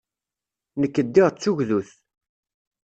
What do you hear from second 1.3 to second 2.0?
tugdut.